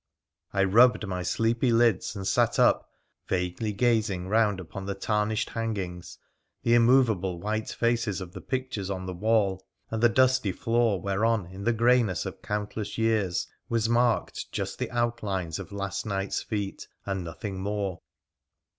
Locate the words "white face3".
7.39-8.19